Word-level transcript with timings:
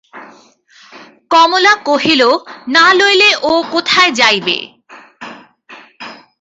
কমলা 1.31 1.73
কহিল, 1.85 2.21
না 2.67 2.85
লইলে 2.93 3.29
ও 3.43 3.51
কোথায় 3.71 4.11
যাইবে? 4.11 4.57